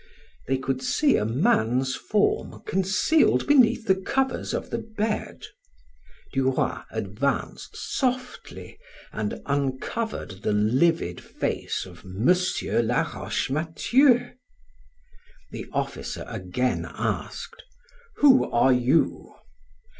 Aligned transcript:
They 0.47 0.57
could 0.57 0.81
see 0.81 1.15
a 1.15 1.25
man's 1.25 1.95
form 1.95 2.63
concealed 2.65 3.45
beneath 3.45 3.85
the 3.85 3.93
covers 3.93 4.51
of 4.51 4.71
the 4.71 4.79
bed. 4.79 5.43
Du 6.33 6.49
Roy 6.49 6.79
advanced 6.89 7.75
softly 7.77 8.79
and 9.11 9.39
uncovered 9.45 10.41
the 10.41 10.53
livid 10.53 11.21
face 11.23 11.85
of 11.85 11.99
M. 12.03 12.25
Laroche 12.87 13.51
Mathieu. 13.51 14.31
The 15.51 15.67
officer 15.71 16.25
again 16.27 16.87
asked: 16.89 17.61
"Who 18.21 18.49
are 18.49 18.73
you?" 18.73 19.35